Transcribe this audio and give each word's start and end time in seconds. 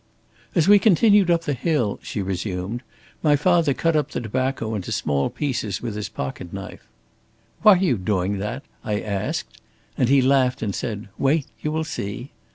"As 0.55 0.67
we 0.67 0.79
continued 0.79 1.29
up 1.29 1.43
the 1.43 1.53
hill," 1.53 1.99
she 2.01 2.23
resumed, 2.23 2.81
"my 3.21 3.35
father 3.35 3.71
cut 3.71 3.95
up 3.95 4.09
the 4.09 4.19
tobacco 4.19 4.73
into 4.73 4.91
small 4.91 5.29
pieces 5.29 5.79
with 5.79 5.93
his 5.95 6.09
pocket 6.09 6.51
knife. 6.51 6.87
'Why 7.61 7.73
are 7.73 7.77
you 7.83 7.99
doing 7.99 8.39
that?' 8.39 8.63
I 8.83 8.99
asked, 8.99 9.61
and 9.99 10.09
he 10.09 10.19
laughed 10.23 10.63
and 10.63 10.73
said, 10.73 11.07
'Wait, 11.19 11.45
you 11.61 11.71
will 11.71 11.83
see.' 11.83 12.31